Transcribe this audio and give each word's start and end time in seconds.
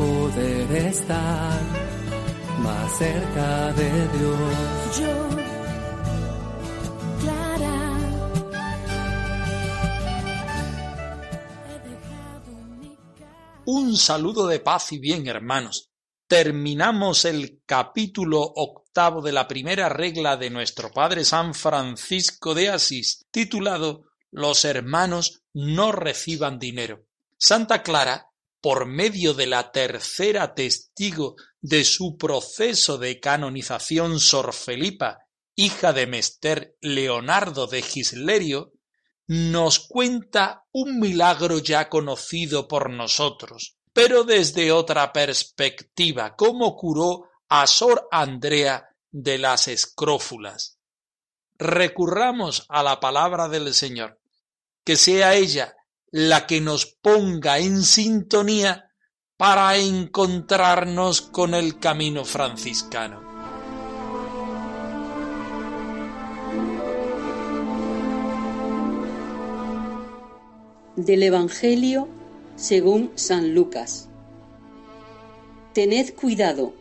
Poder 0.00 0.76
estar 0.86 1.60
más 2.62 2.98
cerca 2.98 3.72
de 3.74 3.90
Dios. 4.16 4.98
Yo, 4.98 5.28
Clara, 7.20 7.98
he 11.68 11.78
dejado 11.90 12.52
mi 12.78 12.96
casa. 13.18 13.62
Un 13.66 13.96
saludo 13.98 14.46
de 14.46 14.60
paz 14.60 14.90
y 14.92 14.98
bien, 14.98 15.26
hermanos. 15.26 15.90
Terminamos 16.26 17.26
el 17.26 17.60
capítulo 17.66 18.40
octavo 18.40 19.20
de 19.20 19.32
la 19.32 19.46
primera 19.46 19.90
regla 19.90 20.38
de 20.38 20.48
nuestro 20.48 20.90
Padre 20.90 21.26
San 21.26 21.52
Francisco 21.52 22.54
de 22.54 22.70
Asís, 22.70 23.26
titulado 23.30 24.04
Los 24.30 24.64
hermanos 24.64 25.42
no 25.52 25.92
reciban 25.92 26.58
dinero. 26.58 27.04
Santa 27.36 27.82
Clara, 27.82 28.29
por 28.60 28.86
medio 28.86 29.34
de 29.34 29.46
la 29.46 29.72
tercera 29.72 30.54
testigo 30.54 31.36
de 31.60 31.84
su 31.84 32.16
proceso 32.16 32.98
de 32.98 33.20
canonización 33.20 34.20
Sor 34.20 34.52
Felipa, 34.52 35.18
hija 35.54 35.92
de 35.92 36.06
Mester 36.06 36.76
Leonardo 36.80 37.66
de 37.66 37.82
Gislerio, 37.82 38.72
nos 39.26 39.78
cuenta 39.78 40.64
un 40.72 40.98
milagro 40.98 41.58
ya 41.58 41.88
conocido 41.88 42.66
por 42.66 42.90
nosotros, 42.90 43.76
pero 43.92 44.24
desde 44.24 44.72
otra 44.72 45.12
perspectiva, 45.12 46.34
cómo 46.36 46.76
curó 46.76 47.28
a 47.48 47.66
Sor 47.66 48.08
Andrea 48.10 48.88
de 49.10 49.38
las 49.38 49.68
escrófulas. 49.68 50.78
Recurramos 51.58 52.64
a 52.68 52.82
la 52.82 53.00
palabra 53.00 53.48
del 53.48 53.72
Señor, 53.74 54.20
que 54.84 54.96
sea 54.96 55.34
ella 55.34 55.76
la 56.10 56.46
que 56.46 56.60
nos 56.60 56.86
ponga 56.86 57.58
en 57.58 57.82
sintonía 57.82 58.90
para 59.36 59.76
encontrarnos 59.76 61.20
con 61.22 61.54
el 61.54 61.78
camino 61.78 62.24
franciscano. 62.24 63.28
Del 70.96 71.22
Evangelio 71.22 72.08
según 72.56 73.10
San 73.14 73.54
Lucas. 73.54 74.10
Tened 75.72 76.14
cuidado 76.14 76.74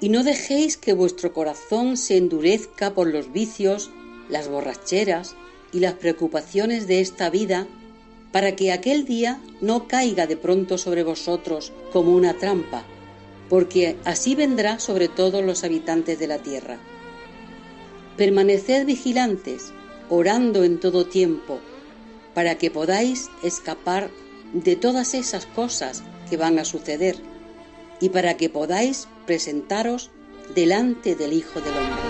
y 0.00 0.08
no 0.08 0.24
dejéis 0.24 0.78
que 0.78 0.94
vuestro 0.94 1.34
corazón 1.34 1.98
se 1.98 2.16
endurezca 2.16 2.94
por 2.94 3.08
los 3.08 3.30
vicios, 3.30 3.90
las 4.30 4.48
borracheras 4.48 5.36
y 5.72 5.80
las 5.80 5.94
preocupaciones 5.94 6.86
de 6.86 7.00
esta 7.00 7.28
vida, 7.28 7.66
para 8.32 8.54
que 8.56 8.72
aquel 8.72 9.04
día 9.04 9.40
no 9.60 9.88
caiga 9.88 10.26
de 10.26 10.36
pronto 10.36 10.78
sobre 10.78 11.02
vosotros 11.02 11.72
como 11.92 12.14
una 12.14 12.34
trampa, 12.34 12.84
porque 13.48 13.96
así 14.04 14.34
vendrá 14.34 14.78
sobre 14.78 15.08
todos 15.08 15.44
los 15.44 15.64
habitantes 15.64 16.18
de 16.18 16.26
la 16.28 16.38
tierra. 16.38 16.78
Permaneced 18.16 18.86
vigilantes, 18.86 19.72
orando 20.08 20.62
en 20.64 20.78
todo 20.78 21.06
tiempo, 21.06 21.58
para 22.34 22.56
que 22.58 22.70
podáis 22.70 23.28
escapar 23.42 24.10
de 24.52 24.76
todas 24.76 25.14
esas 25.14 25.46
cosas 25.46 26.02
que 26.28 26.36
van 26.36 26.58
a 26.58 26.64
suceder 26.64 27.16
y 28.00 28.08
para 28.10 28.36
que 28.36 28.48
podáis 28.48 29.08
presentaros 29.26 30.10
delante 30.54 31.14
del 31.14 31.32
Hijo 31.32 31.60
del 31.60 31.74
Hombre. 31.76 32.00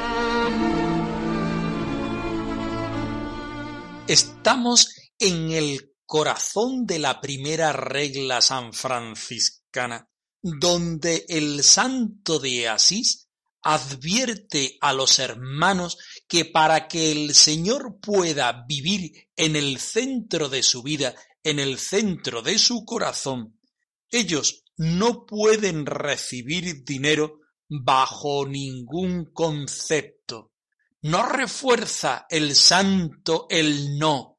Estamos 4.07 4.95
en 5.19 5.51
el 5.53 5.90
corazón 6.11 6.87
de 6.87 6.99
la 6.99 7.21
primera 7.21 7.71
regla 7.71 8.41
san 8.41 8.73
franciscana, 8.73 10.11
donde 10.43 11.25
el 11.29 11.63
santo 11.63 12.41
de 12.41 12.69
Asís 12.69 13.29
advierte 13.63 14.77
a 14.81 14.93
los 14.93 15.21
hermanos 15.21 15.99
que 16.27 16.47
para 16.47 16.89
que 16.89 17.13
el 17.13 17.33
Señor 17.33 18.01
pueda 18.01 18.65
vivir 18.67 19.29
en 19.37 19.55
el 19.55 19.79
centro 19.79 20.49
de 20.49 20.65
su 20.65 20.83
vida, 20.83 21.15
en 21.45 21.61
el 21.61 21.79
centro 21.79 22.43
de 22.43 22.59
su 22.59 22.85
corazón, 22.85 23.61
ellos 24.11 24.65
no 24.77 25.25
pueden 25.25 25.87
recibir 25.87 26.83
dinero 26.83 27.39
bajo 27.69 28.49
ningún 28.49 29.27
concepto. 29.27 30.55
No 31.03 31.25
refuerza 31.25 32.27
el 32.29 32.57
santo 32.57 33.47
el 33.49 33.97
no, 33.97 34.30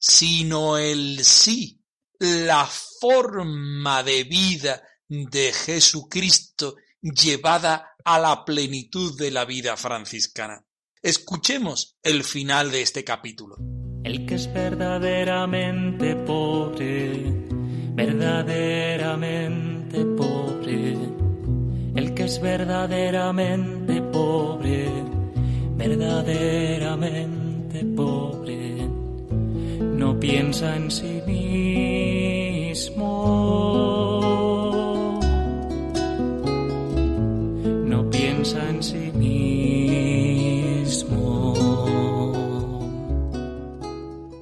sino 0.00 0.78
el 0.78 1.24
sí, 1.24 1.80
la 2.18 2.66
forma 2.66 4.02
de 4.02 4.24
vida 4.24 4.82
de 5.08 5.52
Jesucristo 5.52 6.74
llevada 7.02 7.94
a 8.04 8.18
la 8.18 8.44
plenitud 8.44 9.16
de 9.18 9.30
la 9.30 9.44
vida 9.44 9.76
franciscana. 9.76 10.64
Escuchemos 11.02 11.96
el 12.02 12.24
final 12.24 12.70
de 12.70 12.80
este 12.82 13.04
capítulo. 13.04 13.56
El 14.04 14.26
que 14.26 14.34
es 14.36 14.52
verdaderamente 14.52 16.14
pobre, 16.16 17.46
verdaderamente 17.94 20.04
pobre. 20.16 20.96
El 21.94 22.14
que 22.14 22.24
es 22.24 22.40
verdaderamente 22.40 24.02
pobre, 24.02 24.90
verdaderamente 25.76 27.84
pobre. 27.84 28.39
No 30.00 30.18
piensa 30.18 30.76
en 30.76 30.90
sí 30.90 31.22
mismo. 31.26 31.60
No 37.84 38.08
piensa 38.08 38.66
en 38.70 38.82
sí 38.82 39.12
mismo. 39.12 39.60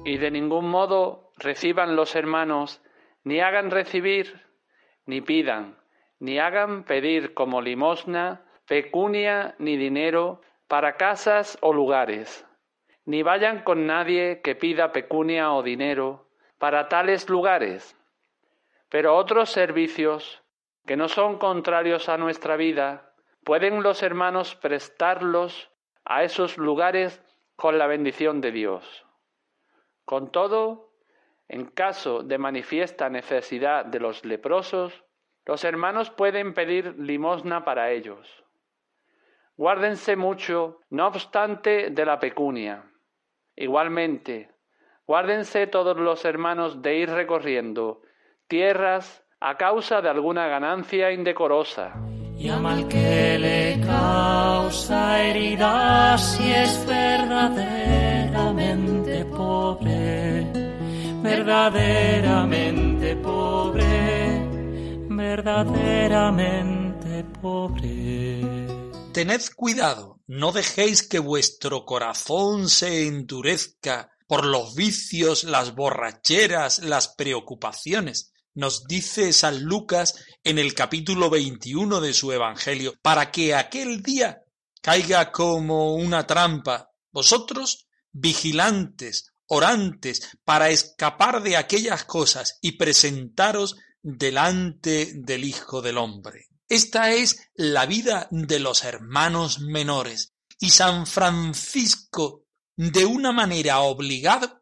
y 0.05 0.17
de 0.17 0.31
ningún 0.31 0.69
modo 0.69 1.33
reciban 1.35 1.97
los 1.97 2.15
hermanos, 2.15 2.81
ni 3.25 3.41
hagan 3.41 3.69
recibir, 3.69 4.41
ni 5.05 5.19
pidan, 5.19 5.77
ni 6.19 6.39
hagan 6.39 6.85
pedir 6.85 7.33
como 7.33 7.61
limosna, 7.61 8.45
pecunia 8.65 9.55
ni 9.59 9.75
dinero 9.75 10.39
para 10.69 10.95
casas 10.95 11.57
o 11.59 11.73
lugares, 11.73 12.45
ni 13.09 13.23
vayan 13.23 13.63
con 13.63 13.87
nadie 13.87 14.39
que 14.43 14.53
pida 14.53 14.91
pecunia 14.91 15.51
o 15.53 15.63
dinero 15.63 16.29
para 16.59 16.89
tales 16.89 17.27
lugares. 17.27 17.97
Pero 18.87 19.15
otros 19.15 19.49
servicios 19.49 20.43
que 20.85 20.95
no 20.95 21.09
son 21.09 21.39
contrarios 21.39 22.07
a 22.07 22.17
nuestra 22.17 22.55
vida, 22.55 23.15
pueden 23.43 23.81
los 23.81 24.03
hermanos 24.03 24.55
prestarlos 24.55 25.71
a 26.05 26.21
esos 26.21 26.59
lugares 26.59 27.19
con 27.55 27.79
la 27.79 27.87
bendición 27.87 28.41
de 28.41 28.51
Dios. 28.51 29.07
Con 30.05 30.31
todo, 30.31 30.91
en 31.47 31.65
caso 31.65 32.21
de 32.21 32.37
manifiesta 32.37 33.09
necesidad 33.09 33.85
de 33.85 33.99
los 33.99 34.23
leprosos, 34.23 35.03
los 35.47 35.63
hermanos 35.63 36.11
pueden 36.11 36.53
pedir 36.53 36.93
limosna 36.99 37.65
para 37.65 37.89
ellos. 37.89 38.45
Guárdense 39.57 40.15
mucho, 40.15 40.81
no 40.91 41.07
obstante, 41.07 41.89
de 41.89 42.05
la 42.05 42.19
pecunia. 42.19 42.85
Igualmente, 43.59 44.49
guárdense 45.05 45.67
todos 45.67 45.95
los 45.97 46.23
hermanos 46.23 46.81
de 46.81 46.99
ir 46.99 47.09
recorriendo 47.09 48.01
tierras 48.47 49.25
a 49.41 49.57
causa 49.57 50.01
de 50.01 50.07
alguna 50.07 50.47
ganancia 50.47 51.11
indecorosa. 51.11 51.91
Y 52.37 52.47
a 52.47 52.57
mal 52.57 52.87
que 52.87 53.37
le 53.37 53.81
causa 53.85 55.21
heridas 55.21 56.37
si 56.37 56.53
es 56.53 56.87
verdaderamente 56.87 59.25
pobre, 59.25 60.47
verdaderamente 61.21 63.17
pobre, 63.17 64.39
verdaderamente 65.09 67.25
pobre. 67.41 68.78
Tened 69.19 69.41
cuidado, 69.53 70.21
no 70.27 70.53
dejéis 70.53 71.05
que 71.05 71.19
vuestro 71.19 71.83
corazón 71.83 72.69
se 72.69 73.05
endurezca 73.05 74.09
por 74.27 74.45
los 74.45 74.75
vicios, 74.75 75.43
las 75.43 75.75
borracheras, 75.75 76.79
las 76.79 77.09
preocupaciones. 77.09 78.31
Nos 78.53 78.85
dice 78.85 79.33
San 79.33 79.61
Lucas 79.61 80.15
en 80.45 80.57
el 80.57 80.73
capítulo 80.73 81.29
21 81.29 81.99
de 81.99 82.13
su 82.13 82.31
Evangelio, 82.31 82.93
para 83.01 83.29
que 83.29 83.53
aquel 83.55 84.01
día 84.01 84.41
caiga 84.81 85.33
como 85.33 85.95
una 85.95 86.25
trampa. 86.25 86.89
Vosotros, 87.11 87.89
vigilantes, 88.13 89.33
orantes, 89.47 90.29
para 90.45 90.69
escapar 90.69 91.43
de 91.43 91.57
aquellas 91.57 92.05
cosas 92.05 92.57
y 92.61 92.77
presentaros 92.77 93.75
delante 94.01 95.11
del 95.13 95.43
Hijo 95.43 95.81
del 95.81 95.97
Hombre. 95.97 96.48
Esta 96.69 97.11
es 97.13 97.49
la 97.55 97.87
vida 97.87 98.27
de 98.29 98.59
los 98.59 98.83
hermanos 98.83 99.59
menores. 99.59 100.35
Y 100.59 100.69
San 100.69 101.07
Francisco, 101.07 102.45
de 102.77 103.05
una 103.05 103.31
manera 103.31 103.79
obligada, 103.79 104.61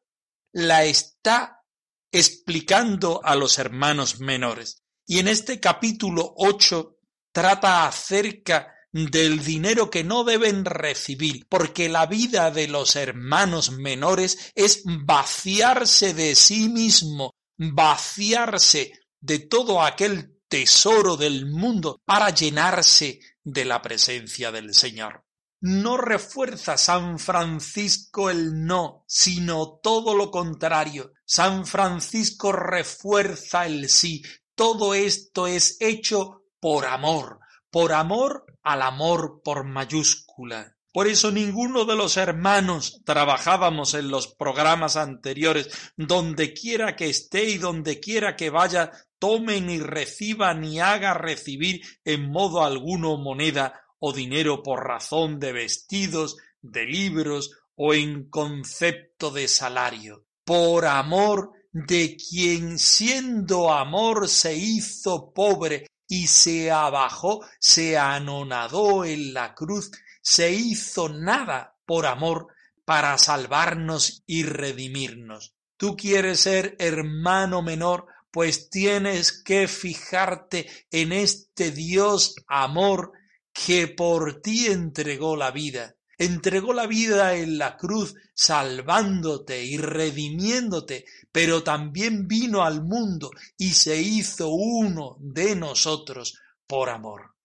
la 0.53 0.85
está 0.85 1.65
explicando 2.09 3.19
a 3.25 3.35
los 3.35 3.59
hermanos 3.59 4.21
menores. 4.21 4.83
Y 5.05 5.19
en 5.19 5.27
este 5.27 5.59
capítulo 5.59 6.33
8 6.37 6.97
trata 7.33 7.85
acerca 7.85 8.73
del 8.93 9.43
dinero 9.43 9.89
que 9.89 10.05
no 10.05 10.23
deben 10.23 10.63
recibir, 10.63 11.45
porque 11.49 11.89
la 11.89 12.05
vida 12.05 12.51
de 12.51 12.69
los 12.69 12.95
hermanos 12.95 13.71
menores 13.71 14.53
es 14.55 14.81
vaciarse 14.85 16.13
de 16.13 16.35
sí 16.35 16.69
mismo, 16.69 17.35
vaciarse 17.57 18.93
de 19.19 19.39
todo 19.39 19.81
aquel 19.83 20.36
tesoro 20.47 21.17
del 21.17 21.45
mundo 21.45 22.01
para 22.05 22.29
llenarse 22.29 23.19
de 23.43 23.65
la 23.65 23.81
presencia 23.81 24.51
del 24.51 24.73
Señor. 24.73 25.23
No 25.59 25.97
refuerza 25.97 26.77
San 26.77 27.17
Francisco 27.17 28.29
el 28.29 28.65
no, 28.65 29.03
sino 29.07 29.79
todo 29.81 30.13
lo 30.15 30.29
contrario. 30.29 31.13
San 31.25 31.65
Francisco 31.65 32.51
refuerza 32.51 33.65
el 33.65 33.89
sí. 33.89 34.21
Todo 34.53 34.93
esto 34.93 35.47
es 35.47 35.77
hecho 35.79 36.43
por 36.59 36.85
amor, 36.85 37.39
por 37.71 37.93
amor 37.93 38.45
al 38.61 38.81
amor 38.81 39.41
por 39.43 39.63
mayúscula. 39.63 40.77
Por 40.97 41.07
eso 41.07 41.31
ninguno 41.31 41.85
de 41.85 41.95
los 41.95 42.17
hermanos 42.17 43.01
trabajábamos 43.05 43.93
en 43.93 44.09
los 44.09 44.33
programas 44.33 44.95
anteriores, 44.95 45.69
donde 45.95 46.53
quiera 46.53 46.95
que 46.95 47.07
esté 47.07 47.43
y 47.45 47.59
donde 47.59 47.99
quiera 47.99 48.35
que 48.35 48.49
vaya, 48.49 48.91
tome 49.19 49.61
ni 49.61 49.79
reciba 49.79 50.53
ni 50.53 50.79
haga 50.79 51.13
recibir 51.13 51.81
en 52.03 52.29
modo 52.29 52.63
alguno 52.63 53.17
moneda 53.17 53.81
o 53.99 54.13
dinero 54.13 54.63
por 54.63 54.85
razón 54.85 55.39
de 55.39 55.53
vestidos, 55.53 56.37
de 56.61 56.85
libros 56.85 57.51
o 57.75 57.93
en 57.93 58.29
concepto 58.29 59.31
de 59.31 59.47
salario, 59.47 60.25
por 60.43 60.85
amor 60.85 61.51
de 61.71 62.17
quien 62.17 62.79
siendo 62.79 63.71
amor 63.71 64.27
se 64.27 64.55
hizo 64.55 65.31
pobre 65.33 65.87
y 66.07 66.27
se 66.27 66.71
abajó, 66.71 67.41
se 67.59 67.97
anonadó 67.97 69.05
en 69.05 69.33
la 69.33 69.53
cruz, 69.53 69.91
se 70.21 70.51
hizo 70.51 71.09
nada 71.09 71.75
por 71.85 72.05
amor 72.05 72.47
para 72.85 73.17
salvarnos 73.17 74.23
y 74.25 74.43
redimirnos. 74.43 75.53
Tú 75.77 75.95
quieres 75.95 76.39
ser 76.39 76.75
hermano 76.79 77.61
menor, 77.61 78.07
pues 78.37 78.69
tienes 78.69 79.41
que 79.41 79.67
fijarte 79.67 80.69
en 80.91 81.11
este 81.11 81.71
Dios 81.71 82.35
amor 82.47 83.11
que 83.51 83.87
por 83.87 84.41
ti 84.41 84.67
entregó 84.67 85.35
la 85.35 85.49
vida. 85.49 85.95
Entregó 86.19 86.71
la 86.71 86.85
vida 86.85 87.33
en 87.33 87.57
la 87.57 87.77
cruz, 87.77 88.13
salvándote 88.35 89.65
y 89.65 89.79
redimiéndote, 89.79 91.05
pero 91.31 91.63
también 91.63 92.27
vino 92.27 92.63
al 92.63 92.83
mundo 92.83 93.31
y 93.57 93.71
se 93.71 93.99
hizo 93.99 94.49
uno 94.49 95.17
de 95.19 95.55
nosotros 95.55 96.37
por 96.67 96.91
amor. 96.91 97.36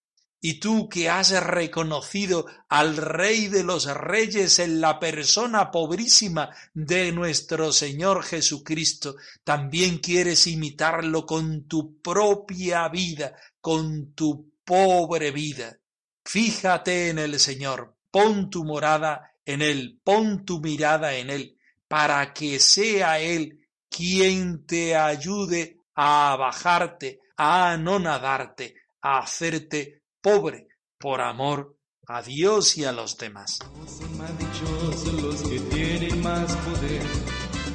Y 0.44 0.54
tú 0.58 0.88
que 0.88 1.08
has 1.08 1.30
reconocido 1.40 2.46
al 2.68 2.96
Rey 2.96 3.46
de 3.46 3.62
los 3.62 3.86
Reyes 3.86 4.58
en 4.58 4.80
la 4.80 4.98
persona 4.98 5.70
pobrísima 5.70 6.50
de 6.74 7.12
nuestro 7.12 7.70
Señor 7.70 8.24
Jesucristo, 8.24 9.14
también 9.44 9.98
quieres 9.98 10.48
imitarlo 10.48 11.24
con 11.24 11.68
tu 11.68 12.00
propia 12.02 12.88
vida, 12.88 13.36
con 13.60 14.14
tu 14.14 14.52
pobre 14.64 15.30
vida. 15.30 15.78
Fíjate 16.24 17.10
en 17.10 17.20
el 17.20 17.38
Señor, 17.38 17.94
pon 18.10 18.50
tu 18.50 18.64
morada 18.64 19.36
en 19.46 19.62
Él, 19.62 20.00
pon 20.02 20.44
tu 20.44 20.60
mirada 20.60 21.14
en 21.14 21.30
Él, 21.30 21.56
para 21.86 22.34
que 22.34 22.58
sea 22.58 23.20
Él 23.20 23.60
quien 23.88 24.66
te 24.66 24.96
ayude 24.96 25.78
a 25.94 26.34
bajarte, 26.36 27.20
a 27.36 27.70
anonadarte, 27.70 28.74
a 29.02 29.20
hacerte 29.20 30.01
pobre 30.22 30.68
por 30.98 31.20
amor 31.20 31.76
a 32.06 32.22
Dios 32.22 32.78
y 32.78 32.84
a 32.84 32.92
los 32.92 33.18
demás. 33.18 33.58
Son 33.86 34.18
más 34.18 34.30
dichosos 34.38 35.22
los 35.22 35.42
que 35.42 35.58
tienen 35.58 36.22
más 36.22 36.54
poder, 36.56 37.02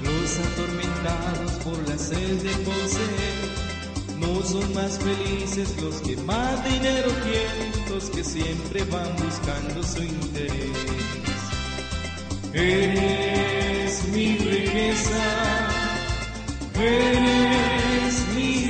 los 0.01 0.39
atormentados 0.39 1.51
por 1.63 1.89
la 1.89 1.97
sed 1.97 2.41
de 2.41 2.55
poseer. 2.63 3.67
No 4.17 4.41
son 4.43 4.73
más 4.73 4.97
felices 4.97 5.79
los 5.81 5.95
que 6.01 6.17
más 6.17 6.63
dinero 6.63 7.11
tienen, 7.23 7.89
los 7.89 8.09
que 8.09 8.23
siempre 8.23 8.83
van 8.85 9.15
buscando 9.17 9.83
su 9.83 10.03
interés. 10.03 10.71
Eres 12.53 14.07
mi 14.07 14.37
riqueza, 14.37 15.69
eres 16.75 18.27
mi 18.35 18.66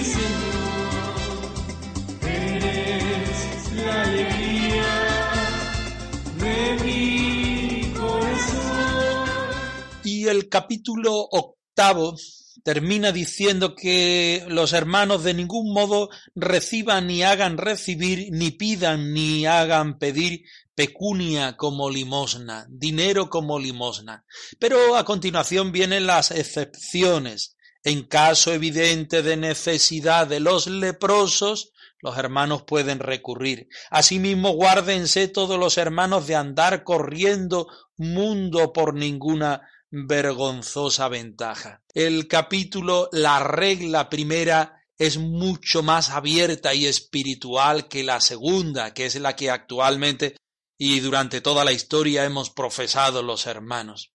el 10.38 10.50
capítulo 10.50 11.14
octavo 11.16 12.16
termina 12.64 13.12
diciendo 13.12 13.76
que 13.76 14.46
los 14.48 14.74
hermanos 14.74 15.24
de 15.24 15.34
ningún 15.34 15.74
modo 15.74 16.10
reciban 16.36 17.08
ni 17.08 17.24
hagan 17.24 17.58
recibir, 17.58 18.30
ni 18.32 18.52
pidan 18.52 19.14
ni 19.14 19.46
hagan 19.46 19.98
pedir 19.98 20.44
pecunia 20.76 21.58
como 21.58 21.90
limosna, 21.90 22.68
dinero 22.70 23.30
como 23.30 23.60
limosna. 23.60 24.26
Pero 24.60 24.96
a 24.96 25.06
continuación 25.06 25.72
vienen 25.72 26.06
las 26.06 26.32
excepciones. 26.32 27.56
En 27.84 28.04
caso 28.04 28.54
evidente 28.54 29.24
de 29.24 29.38
necesidad 29.38 30.28
de 30.28 30.40
los 30.40 30.68
leprosos, 30.68 31.72
los 32.02 32.18
hermanos 32.18 32.64
pueden 32.64 33.00
recurrir. 33.00 33.70
Asimismo, 33.90 34.52
guárdense 34.52 35.28
todos 35.28 35.60
los 35.60 35.78
hermanos 35.78 36.28
de 36.28 36.36
andar 36.36 36.84
corriendo 36.84 37.68
mundo 37.96 38.74
por 38.74 38.94
ninguna 38.94 39.62
vergonzosa 39.92 41.08
ventaja. 41.08 41.84
El 41.94 42.28
capítulo, 42.28 43.10
la 43.12 43.40
regla 43.40 44.10
primera, 44.10 44.84
es 44.98 45.18
mucho 45.18 45.84
más 45.84 46.10
abierta 46.10 46.74
y 46.74 46.86
espiritual 46.86 47.88
que 47.88 48.04
la 48.04 48.20
segunda, 48.20 48.94
que 48.94 49.06
es 49.06 49.16
la 49.16 49.36
que 49.36 49.50
actualmente 49.52 50.36
y 50.78 51.00
durante 51.00 51.42
toda 51.42 51.66
la 51.66 51.72
historia 51.72 52.26
hemos 52.26 52.50
profesado 52.50 53.24
los 53.24 53.48
hermanos. 53.48 54.14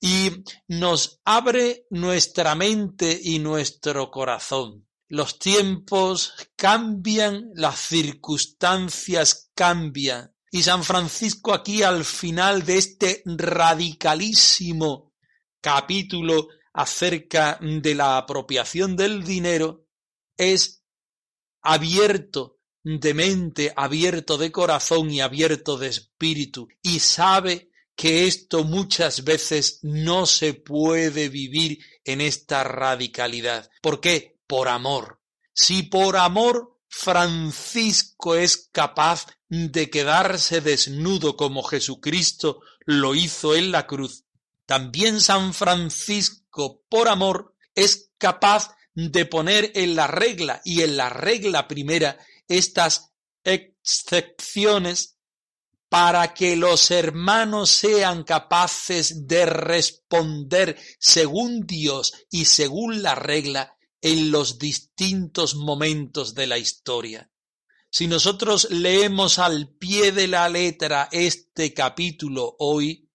Y 0.00 0.44
nos 0.68 1.20
abre 1.24 1.86
nuestra 1.90 2.54
mente 2.54 3.18
y 3.22 3.38
nuestro 3.38 4.10
corazón. 4.10 4.86
Los 5.08 5.38
tiempos 5.38 6.34
cambian, 6.56 7.50
las 7.54 7.78
circunstancias 7.78 9.50
cambian, 9.54 10.34
y 10.56 10.62
San 10.62 10.84
Francisco 10.84 11.52
aquí 11.52 11.82
al 11.82 12.02
final 12.02 12.64
de 12.64 12.78
este 12.78 13.22
radicalísimo 13.26 15.12
capítulo 15.60 16.48
acerca 16.72 17.58
de 17.60 17.94
la 17.94 18.16
apropiación 18.16 18.96
del 18.96 19.22
dinero 19.22 19.84
es 20.34 20.82
abierto 21.60 22.60
de 22.82 23.12
mente, 23.12 23.70
abierto 23.76 24.38
de 24.38 24.50
corazón 24.50 25.10
y 25.10 25.20
abierto 25.20 25.76
de 25.76 25.88
espíritu 25.88 26.68
y 26.80 27.00
sabe 27.00 27.70
que 27.94 28.26
esto 28.26 28.64
muchas 28.64 29.24
veces 29.24 29.80
no 29.82 30.24
se 30.24 30.54
puede 30.54 31.28
vivir 31.28 31.80
en 32.02 32.22
esta 32.22 32.64
radicalidad. 32.64 33.70
¿Por 33.82 34.00
qué? 34.00 34.38
Por 34.46 34.68
amor. 34.68 35.20
Si 35.52 35.82
por 35.82 36.16
amor 36.16 36.75
Francisco 36.98 38.36
es 38.36 38.70
capaz 38.72 39.26
de 39.50 39.90
quedarse 39.90 40.62
desnudo 40.62 41.36
como 41.36 41.62
Jesucristo 41.62 42.62
lo 42.86 43.14
hizo 43.14 43.54
en 43.54 43.70
la 43.70 43.86
cruz, 43.86 44.24
también 44.64 45.20
San 45.20 45.52
Francisco, 45.52 46.82
por 46.88 47.08
amor, 47.08 47.54
es 47.74 48.12
capaz 48.16 48.74
de 48.94 49.26
poner 49.26 49.72
en 49.74 49.94
la 49.94 50.06
regla 50.06 50.62
y 50.64 50.80
en 50.80 50.96
la 50.96 51.10
regla 51.10 51.68
primera 51.68 52.18
estas 52.48 53.12
excepciones 53.44 55.18
para 55.90 56.32
que 56.32 56.56
los 56.56 56.90
hermanos 56.90 57.70
sean 57.70 58.24
capaces 58.24 59.28
de 59.28 59.44
responder 59.44 60.80
según 60.98 61.66
Dios 61.66 62.14
y 62.30 62.46
según 62.46 63.02
la 63.02 63.14
regla 63.14 63.75
en 64.06 64.30
los 64.30 64.60
distintos 64.60 65.56
momentos 65.56 66.36
de 66.36 66.46
la 66.46 66.58
historia. 66.58 67.28
Si 67.90 68.06
nosotros 68.06 68.68
leemos 68.70 69.40
al 69.40 69.68
pie 69.68 70.12
de 70.12 70.28
la 70.28 70.48
letra 70.48 71.08
este 71.10 71.74
capítulo 71.74 72.54
hoy, 72.60 73.10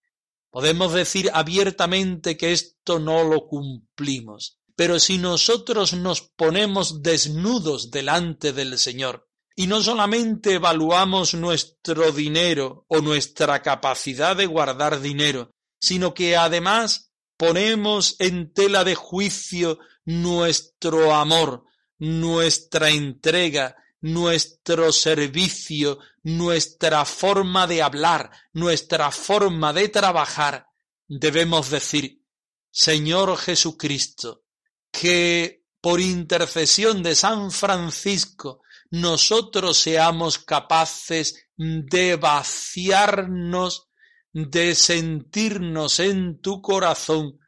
podemos 0.50 0.91
decir 0.91 1.31
abiertamente 1.33 2.36
que 2.36 2.51
esto 2.51 3.00
no 3.00 3.24
lo 3.24 3.48
cumplimos. 3.48 4.60
Pero 4.75 5.00
si 5.00 5.17
nosotros 5.17 5.93
nos 5.93 6.24
ponemos 6.24 7.01
desnudos 7.01 7.89
delante 7.89 8.51
del 8.51 8.77
Señor 8.77 9.29
y 9.55 9.67
no 9.67 9.81
solamente 9.81 10.55
evaluamos 10.55 11.36
nuestro 11.36 12.12
dinero 12.12 12.83
o 12.89 13.00
nuestra 13.00 13.62
capacidad 13.62 14.36
de 14.36 14.45
guardar 14.45 15.00
dinero, 15.00 15.51
sino 15.79 16.13
que 16.13 16.36
además 16.36 17.13
ponemos 17.38 18.17
en 18.19 18.51
tela 18.51 18.83
de 18.83 18.95
juicio 18.95 19.79
nuestro 20.05 21.13
amor, 21.13 21.65
nuestra 22.00 22.89
entrega, 22.89 23.75
nuestro 24.01 24.91
servicio, 24.91 26.00
nuestra 26.24 27.05
forma 27.05 27.67
de 27.67 27.81
hablar, 27.81 28.31
nuestra 28.53 29.12
forma 29.12 29.74
de 29.74 29.89
trabajar, 29.89 30.67
debemos 31.08 31.70
decir, 31.70 32.24
Señor 32.72 33.38
Jesucristo, 33.38 34.43
que 34.91 35.63
por 35.79 36.00
intercesión 36.00 37.03
de 37.03 37.15
San 37.15 37.51
Francisco 37.51 38.62
nosotros 38.89 39.77
seamos 39.77 40.39
capaces 40.39 41.48
de 41.58 42.15
vaciarnos, 42.15 43.89
de 44.34 44.75
sentirnos 44.75 46.00
en 46.00 46.39
tu 46.41 46.62
corazón 46.62 47.40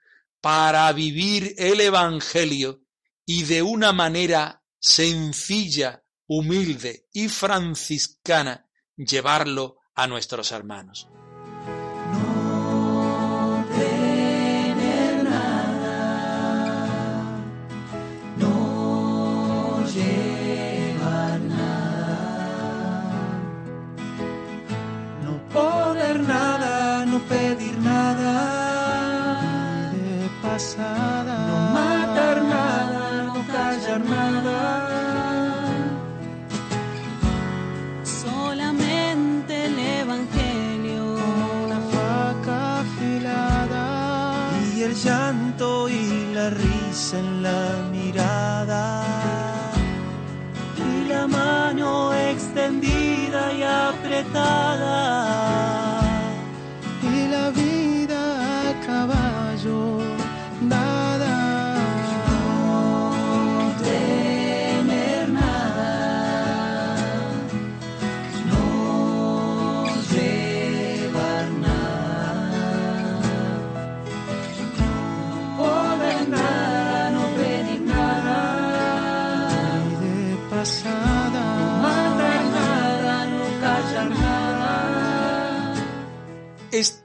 para 0.44 0.92
vivir 0.92 1.56
el 1.58 1.80
Evangelio 1.80 2.82
y 3.26 3.44
de 3.44 3.62
una 3.62 3.94
manera 3.94 4.62
sencilla, 4.78 6.04
humilde 6.28 7.08
y 7.14 7.30
franciscana 7.30 8.68
llevarlo 8.98 9.78
a 9.96 10.06
nuestros 10.06 10.52
hermanos. 10.52 11.08
De 30.54 30.83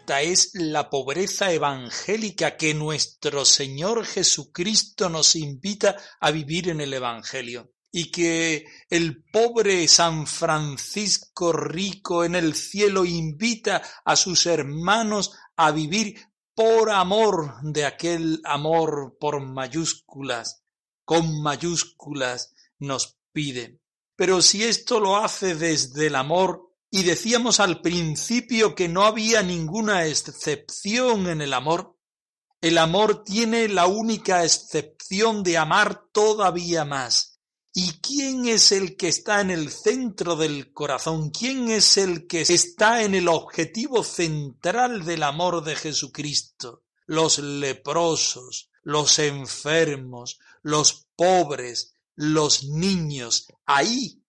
Es 0.09 0.53
la 0.55 0.88
pobreza 0.88 1.53
evangélica 1.53 2.57
que 2.57 2.73
nuestro 2.73 3.45
Señor 3.45 4.07
Jesucristo 4.07 5.11
nos 5.11 5.37
invita 5.37 5.97
a 6.19 6.31
vivir 6.31 6.71
en 6.71 6.81
el 6.81 6.95
Evangelio 6.95 7.73
y 7.93 8.11
que 8.11 8.65
el 8.88 9.23
pobre 9.25 9.87
San 9.87 10.27
Francisco 10.27 11.53
rico 11.53 12.25
en 12.25 12.35
el 12.37 12.55
cielo 12.55 13.05
invita 13.05 13.83
a 14.05 14.17
sus 14.17 14.47
hermanos 14.47 15.33
a 15.57 15.73
vivir 15.73 16.19
por 16.55 16.91
amor 16.91 17.57
de 17.62 17.85
aquel 17.85 18.41
amor 18.45 19.19
por 19.21 19.41
mayúsculas, 19.41 20.65
con 21.05 21.43
mayúsculas 21.43 22.55
nos 22.79 23.19
pide. 23.33 23.79
Pero 24.17 24.41
si 24.41 24.65
esto 24.65 25.00
lo 25.00 25.17
hace 25.17 25.55
desde 25.55 26.07
el 26.09 26.17
amor, 26.17 26.67
y 26.90 27.02
decíamos 27.02 27.61
al 27.61 27.80
principio 27.80 28.75
que 28.75 28.88
no 28.88 29.04
había 29.04 29.42
ninguna 29.42 30.07
excepción 30.07 31.28
en 31.28 31.40
el 31.42 31.52
amor, 31.52 31.97
el 32.61 32.78
amor 32.78 33.23
tiene 33.23 33.68
la 33.68 33.87
única 33.87 34.45
excepción 34.45 35.42
de 35.42 35.59
amar 35.59 36.02
todavía 36.12 36.85
más. 36.85 37.38
¿Y 37.73 38.00
quién 38.00 38.47
es 38.47 38.73
el 38.73 38.97
que 38.97 39.09
está 39.09 39.40
en 39.40 39.50
el 39.50 39.71
centro 39.71 40.35
del 40.35 40.73
corazón? 40.73 41.30
¿Quién 41.30 41.71
es 41.71 41.97
el 41.97 42.26
que 42.26 42.40
está 42.40 43.04
en 43.04 43.14
el 43.14 43.28
objetivo 43.28 44.02
central 44.02 45.04
del 45.04 45.23
amor 45.23 45.62
de 45.62 45.76
Jesucristo? 45.76 46.83
Los 47.07 47.38
leprosos, 47.38 48.71
los 48.83 49.18
enfermos, 49.21 50.40
los 50.62 51.07
pobres, 51.14 51.95
los 52.16 52.64
niños. 52.64 53.47
Ahí, 53.66 54.25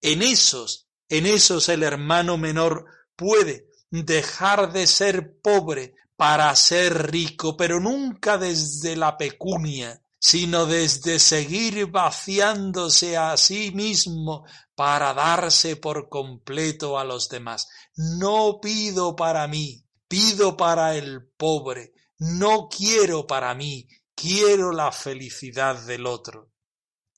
en 0.00 0.22
esos, 0.22 0.86
en 1.12 1.26
esos 1.26 1.68
el 1.68 1.82
hermano 1.82 2.38
menor 2.38 2.86
puede 3.16 3.68
dejar 3.90 4.72
de 4.72 4.86
ser 4.86 5.38
pobre 5.42 5.94
para 6.16 6.56
ser 6.56 7.10
rico, 7.10 7.54
pero 7.54 7.80
nunca 7.80 8.38
desde 8.38 8.96
la 8.96 9.18
pecunia, 9.18 10.02
sino 10.18 10.64
desde 10.64 11.18
seguir 11.18 11.90
vaciándose 11.90 13.18
a 13.18 13.36
sí 13.36 13.72
mismo 13.72 14.46
para 14.74 15.12
darse 15.12 15.76
por 15.76 16.08
completo 16.08 16.98
a 16.98 17.04
los 17.04 17.28
demás. 17.28 17.68
No 17.94 18.58
pido 18.62 19.14
para 19.14 19.46
mí, 19.46 19.84
pido 20.08 20.56
para 20.56 20.96
el 20.96 21.28
pobre, 21.36 21.92
no 22.16 22.70
quiero 22.70 23.26
para 23.26 23.54
mí, 23.54 23.86
quiero 24.14 24.72
la 24.72 24.90
felicidad 24.92 25.84
del 25.84 26.06
otro. 26.06 26.52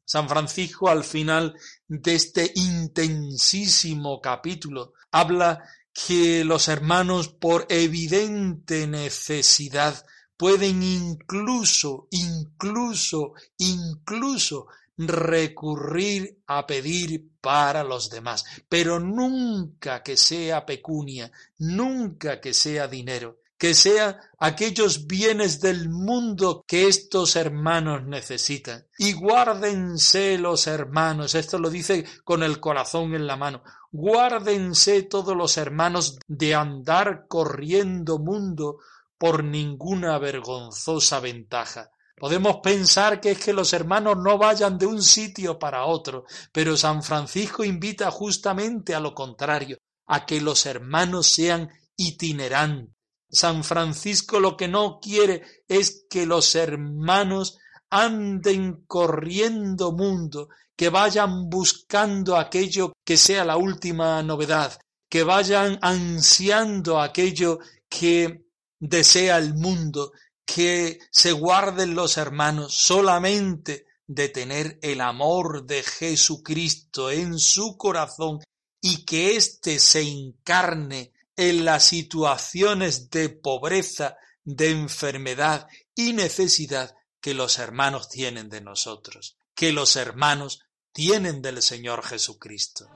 San 0.04 0.28
Francisco 0.28 0.88
al 0.88 1.02
final 1.02 1.54
de 1.88 2.14
este 2.14 2.52
intensísimo 2.54 4.20
capítulo. 4.20 4.94
Habla 5.10 5.64
que 5.92 6.44
los 6.44 6.68
hermanos 6.68 7.28
por 7.28 7.66
evidente 7.68 8.86
necesidad 8.86 10.04
pueden 10.36 10.82
incluso, 10.82 12.08
incluso, 12.10 13.34
incluso 13.58 14.66
recurrir 14.96 16.42
a 16.46 16.66
pedir 16.66 17.30
para 17.40 17.84
los 17.84 18.10
demás, 18.10 18.44
pero 18.68 19.00
nunca 19.00 20.02
que 20.02 20.16
sea 20.16 20.64
pecunia, 20.64 21.30
nunca 21.58 22.40
que 22.40 22.54
sea 22.54 22.88
dinero, 22.88 23.40
que 23.58 23.74
sea 23.74 24.20
aquellos 24.38 25.06
bienes 25.06 25.60
del 25.60 25.88
mundo 25.88 26.64
que 26.66 26.88
estos 26.88 27.36
hermanos 27.36 28.04
necesitan. 28.04 28.86
Y 28.98 29.12
guárdense 29.12 30.38
los 30.38 30.66
hermanos, 30.66 31.34
esto 31.34 31.58
lo 31.58 31.70
dice 31.70 32.04
con 32.24 32.42
el 32.42 32.60
corazón 32.60 33.14
en 33.14 33.26
la 33.26 33.36
mano, 33.36 33.62
guárdense 33.92 35.02
todos 35.02 35.36
los 35.36 35.56
hermanos 35.56 36.18
de 36.26 36.54
andar 36.54 37.26
corriendo 37.28 38.18
mundo 38.18 38.78
por 39.18 39.44
ninguna 39.44 40.18
vergonzosa 40.18 41.20
ventaja. 41.20 41.90
Podemos 42.16 42.58
pensar 42.62 43.20
que 43.20 43.32
es 43.32 43.38
que 43.38 43.52
los 43.52 43.72
hermanos 43.72 44.16
no 44.16 44.38
vayan 44.38 44.78
de 44.78 44.86
un 44.86 45.02
sitio 45.02 45.58
para 45.58 45.84
otro, 45.84 46.24
pero 46.52 46.76
San 46.76 47.02
Francisco 47.02 47.64
invita 47.64 48.10
justamente 48.10 48.94
a 48.94 49.00
lo 49.00 49.14
contrario, 49.14 49.78
a 50.06 50.24
que 50.24 50.40
los 50.40 50.66
hermanos 50.66 51.26
sean 51.26 51.70
itinerantes. 51.96 52.93
San 53.34 53.64
Francisco 53.64 54.40
lo 54.40 54.56
que 54.56 54.68
no 54.68 54.98
quiere 55.00 55.42
es 55.68 56.06
que 56.08 56.26
los 56.26 56.54
hermanos 56.54 57.58
anden 57.90 58.84
corriendo 58.86 59.92
mundo, 59.92 60.48
que 60.76 60.88
vayan 60.88 61.48
buscando 61.48 62.36
aquello 62.36 62.92
que 63.04 63.16
sea 63.16 63.44
la 63.44 63.56
última 63.56 64.22
novedad, 64.22 64.78
que 65.08 65.22
vayan 65.22 65.78
ansiando 65.82 67.00
aquello 67.00 67.60
que 67.88 68.44
desea 68.80 69.38
el 69.38 69.54
mundo, 69.54 70.12
que 70.44 70.98
se 71.10 71.32
guarden 71.32 71.94
los 71.94 72.16
hermanos 72.16 72.74
solamente 72.74 73.86
de 74.06 74.28
tener 74.28 74.78
el 74.82 75.00
amor 75.00 75.64
de 75.64 75.82
Jesucristo 75.82 77.10
en 77.10 77.38
su 77.38 77.76
corazón 77.76 78.40
y 78.82 79.04
que 79.04 79.36
éste 79.36 79.78
se 79.78 80.02
encarne 80.02 81.13
en 81.36 81.64
las 81.64 81.84
situaciones 81.84 83.10
de 83.10 83.28
pobreza, 83.28 84.16
de 84.44 84.70
enfermedad 84.70 85.66
y 85.94 86.12
necesidad 86.12 86.94
que 87.20 87.34
los 87.34 87.58
hermanos 87.58 88.08
tienen 88.08 88.48
de 88.48 88.60
nosotros, 88.60 89.36
que 89.54 89.72
los 89.72 89.96
hermanos 89.96 90.60
tienen 90.92 91.42
del 91.42 91.62
Señor 91.62 92.04
Jesucristo. 92.04 92.88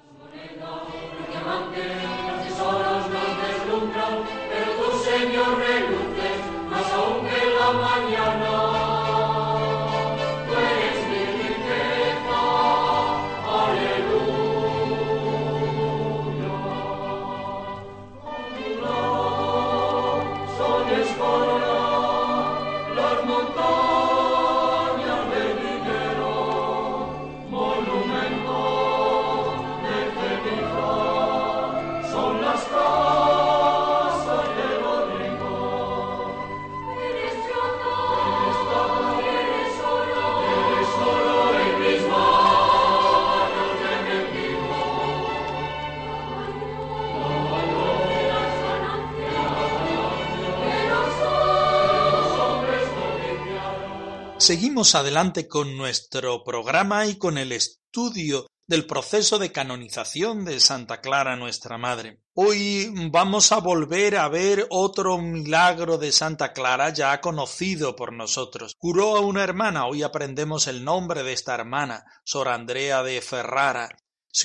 Seguimos 54.48 54.94
adelante 54.94 55.46
con 55.46 55.76
nuestro 55.76 56.42
programa 56.42 57.04
y 57.04 57.18
con 57.18 57.36
el 57.36 57.52
estudio 57.52 58.46
del 58.66 58.86
proceso 58.86 59.38
de 59.38 59.52
canonización 59.52 60.46
de 60.46 60.58
Santa 60.58 61.02
Clara 61.02 61.36
nuestra 61.36 61.76
Madre. 61.76 62.22
Hoy 62.32 62.90
vamos 63.12 63.52
a 63.52 63.58
volver 63.58 64.16
a 64.16 64.26
ver 64.30 64.66
otro 64.70 65.18
milagro 65.18 65.98
de 65.98 66.12
Santa 66.12 66.54
Clara 66.54 66.88
ya 66.94 67.20
conocido 67.20 67.94
por 67.94 68.14
nosotros. 68.14 68.74
Curó 68.78 69.18
a 69.18 69.20
una 69.20 69.44
hermana, 69.44 69.84
hoy 69.84 70.02
aprendemos 70.02 70.66
el 70.66 70.82
nombre 70.82 71.24
de 71.24 71.34
esta 71.34 71.54
hermana, 71.54 72.06
Sor 72.24 72.48
Andrea 72.48 73.02
de 73.02 73.20
Ferrara, 73.20 73.90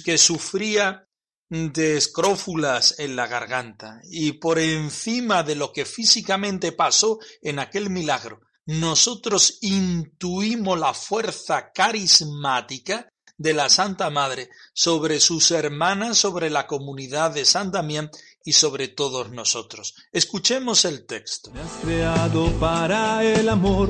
que 0.04 0.18
sufría 0.18 1.08
de 1.48 1.96
escrófulas 1.96 3.00
en 3.00 3.16
la 3.16 3.28
garganta 3.28 4.02
y 4.12 4.34
por 4.34 4.60
encima 4.60 5.44
de 5.44 5.56
lo 5.56 5.72
que 5.72 5.86
físicamente 5.86 6.74
pasó 6.74 7.20
en 7.42 7.60
aquel 7.60 7.90
milagro, 7.90 8.42
nosotros 8.66 9.58
intuimos 9.62 10.80
la 10.80 10.94
fuerza 10.94 11.72
carismática 11.74 13.10
de 13.38 13.54
la 13.54 13.68
Santa 13.70 14.10
Madre 14.10 14.50
sobre 14.74 15.20
sus 15.20 15.52
hermanas, 15.52 16.18
sobre 16.18 16.50
la 16.50 16.66
comunidad 16.68 17.32
de 17.32 17.46
San 17.46 17.72
Damián 17.72 18.10
y 18.46 18.54
sobre 18.54 18.88
todos 18.88 19.32
nosotros. 19.32 19.96
Escuchemos 20.12 20.86
el 20.86 21.06
texto. 21.06 21.52
Me 21.52 21.62
has 21.62 21.72
creado 21.84 22.52
para 22.60 23.24
el 23.24 23.50
amor, 23.50 23.90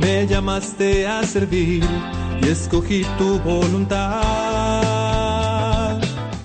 me 0.00 0.26
llamaste 0.26 1.06
a 1.06 1.22
servir 1.24 1.84
y 2.42 2.48
escogí 2.48 3.04
tu 3.18 3.38
voluntad. 3.40 4.80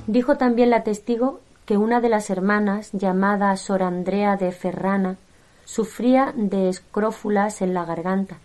Dijo 0.08 0.38
también 0.38 0.70
la 0.70 0.84
testigo 0.84 1.42
que 1.66 1.78
una 1.78 2.00
de 2.00 2.10
las 2.10 2.30
hermanas, 2.30 2.90
llamada 2.94 3.58
Sor 3.58 3.82
Andrea 3.82 4.38
de 4.38 4.52
Ferrana, 4.52 5.18
sufría 5.66 6.32
de 6.36 6.70
escrófulas 6.70 7.62
en 7.62 7.74
la 7.74 7.86
garganta 7.86 8.38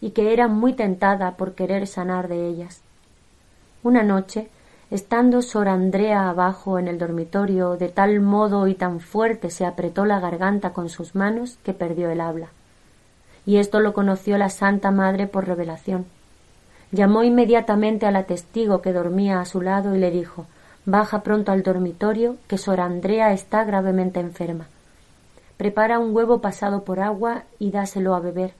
y 0.00 0.10
que 0.10 0.32
era 0.32 0.48
muy 0.48 0.72
tentada 0.72 1.32
por 1.32 1.54
querer 1.54 1.86
sanar 1.86 2.28
de 2.28 2.46
ellas. 2.46 2.80
Una 3.82 4.02
noche, 4.02 4.48
estando 4.90 5.42
Sor 5.42 5.68
Andrea 5.68 6.28
abajo 6.28 6.78
en 6.78 6.88
el 6.88 6.98
dormitorio, 6.98 7.76
de 7.76 7.88
tal 7.88 8.20
modo 8.20 8.68
y 8.68 8.74
tan 8.74 9.00
fuerte 9.00 9.50
se 9.50 9.66
apretó 9.66 10.04
la 10.04 10.20
garganta 10.20 10.70
con 10.70 10.88
sus 10.88 11.14
manos 11.14 11.58
que 11.64 11.72
perdió 11.72 12.10
el 12.10 12.20
habla. 12.20 12.48
Y 13.44 13.56
esto 13.56 13.80
lo 13.80 13.92
conoció 13.92 14.38
la 14.38 14.48
Santa 14.48 14.90
Madre 14.90 15.26
por 15.26 15.46
revelación. 15.46 16.06
Llamó 16.92 17.24
inmediatamente 17.24 18.06
a 18.06 18.10
la 18.10 18.24
testigo 18.24 18.80
que 18.80 18.92
dormía 18.92 19.40
a 19.40 19.44
su 19.44 19.60
lado 19.60 19.94
y 19.94 19.98
le 19.98 20.10
dijo 20.10 20.46
Baja 20.84 21.22
pronto 21.22 21.50
al 21.50 21.64
dormitorio, 21.64 22.36
que 22.46 22.58
Sor 22.58 22.80
Andrea 22.80 23.32
está 23.32 23.64
gravemente 23.64 24.20
enferma 24.20 24.68
prepara 25.56 25.98
un 25.98 26.14
huevo 26.14 26.40
pasado 26.40 26.84
por 26.84 27.00
agua 27.00 27.44
y 27.58 27.70
dáselo 27.70 28.14
a 28.14 28.20
beber, 28.20 28.52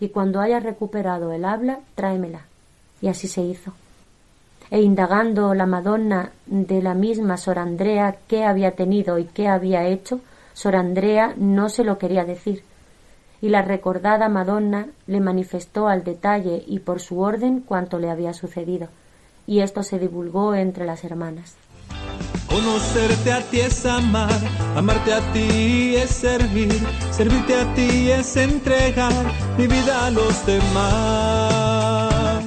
y 0.00 0.08
cuando 0.08 0.40
haya 0.40 0.60
recuperado 0.60 1.32
el 1.32 1.44
habla, 1.44 1.80
tráemela. 1.94 2.42
Y 3.00 3.08
así 3.08 3.28
se 3.28 3.42
hizo. 3.42 3.72
E 4.70 4.80
indagando 4.80 5.54
la 5.54 5.66
Madonna 5.66 6.30
de 6.46 6.82
la 6.82 6.94
misma 6.94 7.36
Sor 7.36 7.58
Andrea 7.58 8.16
qué 8.28 8.44
había 8.44 8.72
tenido 8.72 9.18
y 9.18 9.24
qué 9.24 9.48
había 9.48 9.86
hecho, 9.86 10.20
Sor 10.52 10.76
Andrea 10.76 11.34
no 11.36 11.68
se 11.68 11.84
lo 11.84 11.98
quería 11.98 12.24
decir, 12.24 12.62
y 13.40 13.48
la 13.48 13.62
recordada 13.62 14.28
Madonna 14.28 14.88
le 15.06 15.20
manifestó 15.20 15.88
al 15.88 16.04
detalle 16.04 16.62
y 16.66 16.80
por 16.80 17.00
su 17.00 17.20
orden 17.20 17.60
cuanto 17.60 17.98
le 17.98 18.10
había 18.10 18.32
sucedido, 18.32 18.88
y 19.46 19.60
esto 19.60 19.82
se 19.82 19.98
divulgó 19.98 20.54
entre 20.54 20.84
las 20.84 21.04
hermanas. 21.04 21.56
Conocerte 22.62 23.32
a 23.32 23.40
ti 23.40 23.60
es 23.60 23.86
amar, 23.86 24.38
amarte 24.76 25.14
a 25.14 25.32
ti 25.32 25.96
es 25.96 26.10
servir, 26.10 26.78
servirte 27.10 27.54
a 27.54 27.74
ti 27.74 28.10
es 28.10 28.36
entregar 28.36 29.14
mi 29.56 29.66
vida 29.66 30.04
a 30.04 30.10
los 30.10 30.44
demás. 30.44 32.44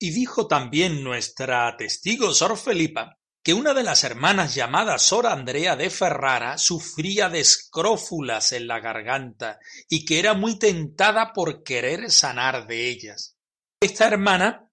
Y 0.00 0.10
dijo 0.10 0.48
también 0.48 1.04
nuestra 1.04 1.76
testigo 1.76 2.34
Sor 2.34 2.58
Felipa 2.58 3.20
que 3.44 3.54
una 3.54 3.72
de 3.72 3.84
las 3.84 4.02
hermanas 4.02 4.56
llamada 4.56 4.98
Sor 4.98 5.28
Andrea 5.28 5.76
de 5.76 5.90
Ferrara 5.90 6.58
sufría 6.58 7.28
de 7.28 7.38
escrófulas 7.38 8.50
en 8.50 8.66
la 8.66 8.80
garganta 8.80 9.60
y 9.88 10.04
que 10.04 10.18
era 10.18 10.34
muy 10.34 10.58
tentada 10.58 11.32
por 11.32 11.62
querer 11.62 12.10
sanar 12.10 12.66
de 12.66 12.88
ellas. 12.88 13.36
Esta 13.80 14.08
hermana 14.08 14.68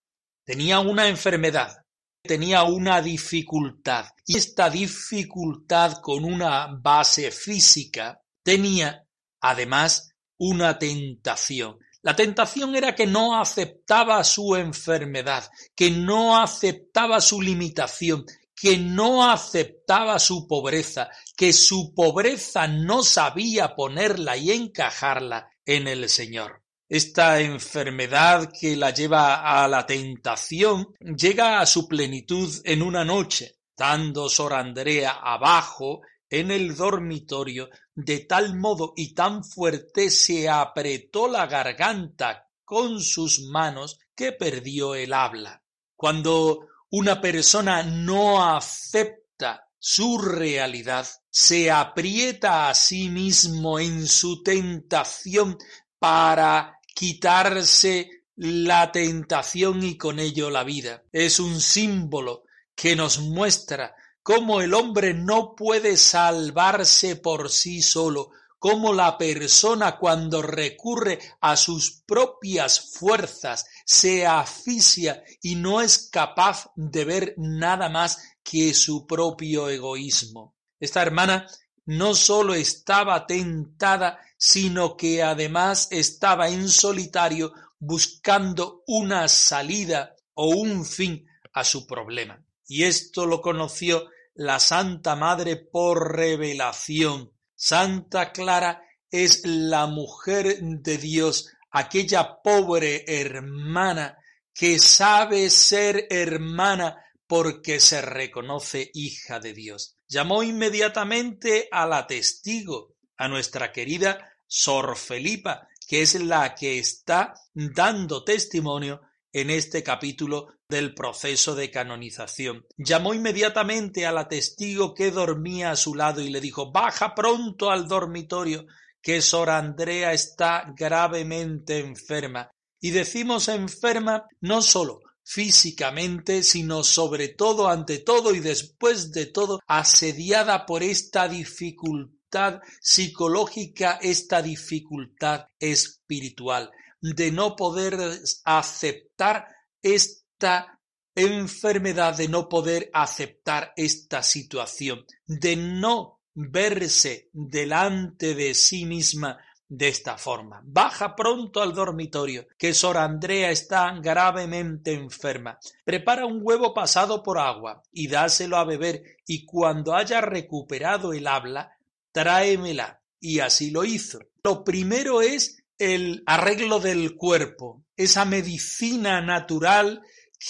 tenía 0.46 0.80
una 0.80 1.08
enfermedad 1.08 1.86
tenía 2.30 2.62
una 2.62 3.02
dificultad 3.02 4.06
y 4.24 4.38
esta 4.38 4.70
dificultad 4.70 5.94
con 5.94 6.24
una 6.24 6.68
base 6.80 7.32
física 7.32 8.22
tenía 8.44 9.04
además 9.42 10.14
una 10.38 10.78
tentación. 10.78 11.80
La 12.04 12.16
tentación 12.16 12.76
era 12.76 12.94
que 12.94 13.08
no 13.08 13.42
aceptaba 13.42 14.24
su 14.24 14.56
enfermedad, 14.56 15.50
que 15.76 15.90
no 15.90 16.40
aceptaba 16.40 17.20
su 17.20 17.42
limitación, 17.42 18.28
que 18.56 18.78
no 18.78 19.28
aceptaba 19.28 20.20
su 20.20 20.48
pobreza, 20.48 21.10
que 21.36 21.52
su 21.52 21.96
pobreza 21.96 22.68
no 22.68 23.02
sabía 23.02 23.76
ponerla 23.76 24.38
y 24.38 24.52
encajarla 24.52 25.50
en 25.66 25.88
el 25.88 26.08
Señor. 26.08 26.62
Esta 26.90 27.40
enfermedad 27.40 28.52
que 28.52 28.76
la 28.76 28.90
lleva 28.90 29.64
a 29.64 29.68
la 29.68 29.86
tentación 29.86 30.96
llega 31.00 31.60
a 31.60 31.68
su 31.68 31.88
plenitud 31.88 32.52
en 32.64 32.82
una 32.82 33.06
noche, 33.06 33.60
dando 33.78 34.28
Sor 34.28 34.56
Andrea 34.56 35.20
abajo 35.22 36.02
en 36.28 36.50
el 36.50 36.76
dormitorio, 36.76 37.70
de 37.94 38.22
tal 38.22 38.58
modo 38.58 38.94
y 38.96 39.14
tan 39.14 39.44
fuerte 39.44 40.10
se 40.10 40.50
apretó 40.50 41.28
la 41.28 41.46
garganta 41.46 42.48
con 42.66 43.02
sus 43.02 43.42
manos 43.42 44.00
que 44.16 44.32
perdió 44.32 44.96
el 44.96 45.14
habla. 45.14 45.62
Cuando 45.96 46.70
una 46.90 47.22
persona 47.22 47.84
no 47.84 48.44
acepta 48.44 49.70
su 49.78 50.18
realidad, 50.18 51.08
se 51.30 51.70
aprieta 51.70 52.68
a 52.68 52.74
sí 52.74 53.10
mismo 53.10 53.80
en 53.80 54.08
su 54.08 54.42
tentación 54.42 55.56
para 56.00 56.79
quitarse 57.00 58.26
la 58.36 58.92
tentación 58.92 59.84
y 59.84 59.98
con 59.98 60.20
ello 60.20 60.50
la 60.50 60.66
vida. 60.66 61.06
Es 61.14 61.40
un 61.40 61.62
símbolo 61.62 62.44
que 62.76 62.94
nos 62.98 63.20
muestra 63.20 63.96
cómo 64.22 64.60
el 64.60 64.74
hombre 64.74 65.14
no 65.14 65.56
puede 65.56 65.96
salvarse 65.96 67.16
por 67.16 67.52
sí 67.52 67.82
solo, 67.82 68.32
cómo 68.58 68.92
la 68.92 69.18
persona 69.18 69.98
cuando 69.98 70.42
recurre 70.42 71.20
a 71.40 71.56
sus 71.56 72.04
propias 72.06 72.92
fuerzas 72.92 73.66
se 73.86 74.28
asfixia 74.28 75.24
y 75.42 75.56
no 75.56 75.80
es 75.80 76.10
capaz 76.12 76.70
de 76.76 77.06
ver 77.06 77.34
nada 77.38 77.88
más 77.88 78.18
que 78.44 78.74
su 78.74 79.08
propio 79.08 79.70
egoísmo. 79.70 80.58
Esta 80.82 81.02
hermana 81.02 81.48
no 81.90 82.14
sólo 82.14 82.54
estaba 82.54 83.26
tentada, 83.26 84.20
sino 84.38 84.96
que 84.96 85.24
además 85.24 85.88
estaba 85.90 86.48
en 86.48 86.70
solitario 86.70 87.52
buscando 87.80 88.84
una 88.86 89.28
salida 89.28 90.16
o 90.36 90.50
un 90.50 90.86
fin 90.86 91.26
a 91.52 91.64
su 91.64 91.88
problema. 91.88 92.46
Y 92.68 92.84
esto 92.84 93.26
lo 93.26 93.42
conoció 93.42 94.08
la 94.36 94.60
Santa 94.60 95.16
Madre 95.16 95.56
por 95.56 96.16
revelación. 96.16 97.32
Santa 97.56 98.34
Clara 98.34 98.84
es 99.10 99.42
la 99.48 99.88
mujer 99.88 100.60
de 100.62 100.98
Dios, 101.00 101.50
aquella 101.72 102.40
pobre 102.44 103.04
hermana 103.08 104.20
que 104.54 104.78
sabe 104.78 105.50
ser 105.50 106.06
hermana 106.12 107.04
porque 107.26 107.80
se 107.80 108.00
reconoce 108.00 108.92
hija 108.94 109.40
de 109.40 109.54
Dios. 109.54 109.99
Llamó 110.10 110.42
inmediatamente 110.42 111.68
a 111.72 111.86
la 111.86 112.08
testigo, 112.08 112.96
a 113.16 113.28
nuestra 113.28 113.72
querida 113.72 114.34
Sor 114.48 114.98
Felipa, 114.98 115.68
que 115.88 116.02
es 116.02 116.16
la 116.16 116.56
que 116.56 116.80
está 116.80 117.36
dando 117.54 118.24
testimonio 118.24 119.02
en 119.32 119.52
este 119.52 119.84
capítulo 119.84 120.56
del 120.68 120.96
proceso 120.96 121.54
de 121.54 121.70
canonización. 121.70 122.66
Llamó 122.76 123.14
inmediatamente 123.14 124.08
a 124.08 124.12
la 124.12 124.28
testigo 124.28 124.96
que 124.96 125.12
dormía 125.12 125.70
a 125.70 125.76
su 125.76 125.94
lado 125.94 126.22
y 126.22 126.32
le 126.32 126.42
dijo 126.42 126.72
Baja 126.72 127.14
pronto 127.14 127.70
al 127.70 127.88
dormitorio, 127.88 128.66
que 129.04 129.22
Sor 129.22 129.52
Andrea 129.52 130.12
está 130.12 130.74
gravemente 130.76 131.78
enferma. 131.78 132.50
Y 132.82 132.90
decimos 132.90 133.48
enferma 133.48 134.26
no 134.42 134.64
sólo 134.64 135.02
físicamente, 135.32 136.42
sino 136.42 136.84
sobre 136.84 137.28
todo, 137.28 137.70
ante 137.70 138.00
todo 138.00 138.34
y 138.34 138.40
después 138.40 139.12
de 139.12 139.28
todo, 139.28 139.60
asediada 139.68 140.66
por 140.66 140.82
esta 140.82 141.28
dificultad 141.28 142.62
psicológica, 142.82 144.00
esta 144.02 144.42
dificultad 144.42 145.46
espiritual, 145.60 146.72
de 147.00 147.32
no 147.32 147.56
poder 147.56 147.96
aceptar 148.44 149.46
esta 149.84 150.80
enfermedad, 151.14 152.18
de 152.18 152.28
no 152.28 152.50
poder 152.50 152.90
aceptar 152.92 153.72
esta 153.76 154.24
situación, 154.24 155.06
de 155.28 155.56
no 155.56 156.22
verse 156.34 157.30
delante 157.34 158.34
de 158.34 158.56
sí 158.56 158.86
misma 158.86 159.38
de 159.70 159.88
esta 159.88 160.18
forma. 160.18 160.62
Baja 160.66 161.16
pronto 161.16 161.62
al 161.62 161.74
dormitorio, 161.74 162.48
que 162.58 162.74
Sor 162.74 162.98
Andrea 162.98 163.52
está 163.52 163.94
gravemente 164.02 164.94
enferma. 164.94 165.60
Prepara 165.86 166.26
un 166.26 166.40
huevo 166.42 166.74
pasado 166.74 167.22
por 167.22 167.38
agua 167.38 167.84
y 167.92 168.08
dáselo 168.08 168.58
a 168.58 168.66
beber, 168.66 169.18
y 169.28 169.46
cuando 169.46 169.96
haya 169.96 170.22
recuperado 170.22 171.14
el 171.14 171.28
habla, 171.28 171.78
tráemela. 172.12 173.02
Y 173.22 173.40
así 173.40 173.70
lo 173.70 173.86
hizo. 173.86 174.20
Lo 174.44 174.64
primero 174.64 175.22
es 175.22 175.64
el 175.78 176.24
arreglo 176.26 176.80
del 176.80 177.16
cuerpo, 177.16 177.84
esa 177.96 178.26
medicina 178.26 179.22
natural 179.22 180.02